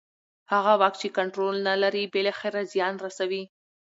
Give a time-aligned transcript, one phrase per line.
[0.53, 3.43] هغه واک چې کنټرول نه لري بالاخره زیان رسوي